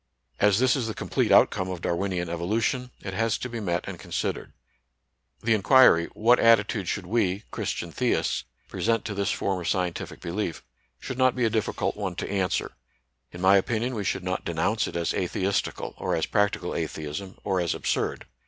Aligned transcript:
As 0.39 0.57
this 0.57 0.75
is 0.75 0.87
the 0.87 0.95
complete 0.95 1.31
outcome 1.31 1.69
of 1.69 1.83
Darwinian 1.83 2.27
evolution, 2.27 2.89
it 3.03 3.13
has 3.13 3.37
to 3.37 3.47
be 3.47 3.59
met 3.59 3.87
and 3.87 3.99
considered. 3.99 4.51
The 5.43 5.53
inquiry, 5.53 6.07
what 6.15 6.39
attitude 6.39 6.87
should 6.87 7.05
we, 7.05 7.43
Chris 7.51 7.69
tian 7.71 7.91
theists, 7.91 8.45
present 8.67 9.05
to 9.05 9.13
this 9.13 9.29
form 9.31 9.59
of 9.61 9.67
scientific 9.69 10.19
belief, 10.19 10.63
should 10.99 11.19
not 11.19 11.35
be 11.35 11.45
a 11.45 11.51
difficult 11.51 11.95
one 11.95 12.15
to 12.15 12.31
answer 12.31 12.71
In 13.31 13.41
my 13.41 13.57
opinion, 13.57 13.93
we 13.93 14.03
should 14.03 14.23
not 14.23 14.43
denounce 14.43 14.87
it 14.87 14.95
as 14.95 15.13
atheistical, 15.13 15.93
or 15.99 16.15
as 16.15 16.25
practical 16.25 16.73
atheism, 16.73 17.37
or 17.43 17.61
as 17.61 17.75
absurd. 17.75 18.25